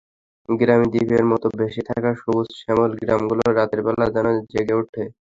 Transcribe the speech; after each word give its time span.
পানিতে 0.49 0.91
দ্বীপের 0.93 1.23
মতো 1.31 1.47
ভেসে 1.59 1.81
থাকা 1.89 2.09
সবুজ-শ্যামল 2.21 2.91
গ্রামগুলো 2.99 3.43
রাতের 3.49 3.81
বেলা 3.85 4.05
যেন 4.15 4.27
জেগে 4.51 4.75
ওঠে। 4.79 5.03